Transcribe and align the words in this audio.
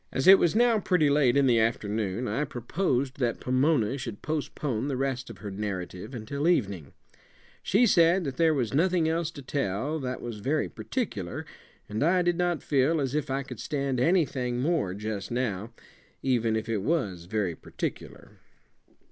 As 0.11 0.25
it 0.25 0.39
was 0.39 0.55
now 0.55 0.79
pretty 0.79 1.11
late 1.11 1.37
in 1.37 1.45
the 1.45 1.59
afternoon, 1.59 2.27
I 2.27 2.43
proposed 2.43 3.19
that 3.19 3.39
Pomona 3.39 3.99
should 3.99 4.23
postpone 4.23 4.87
the 4.87 4.97
rest 4.97 5.29
of 5.29 5.37
her 5.37 5.51
narrative 5.51 6.15
until 6.15 6.47
evening. 6.47 6.93
She 7.61 7.85
said 7.85 8.23
that 8.23 8.37
there 8.37 8.55
was 8.55 8.73
nothing 8.73 9.07
else 9.07 9.29
to 9.29 9.43
tell 9.43 9.99
that 9.99 10.19
was 10.19 10.39
very 10.39 10.69
particular; 10.69 11.45
and 11.87 12.01
I 12.01 12.23
did 12.23 12.39
not 12.39 12.63
feel 12.63 12.99
as 12.99 13.13
if 13.13 13.29
I 13.29 13.43
could 13.43 13.59
stand 13.59 13.99
anything 13.99 14.59
more 14.59 14.95
just 14.95 15.29
now, 15.29 15.71
even 16.23 16.55
if 16.55 16.67
it 16.67 16.81
was 16.81 17.25
very 17.25 17.53
particular. 17.55 18.39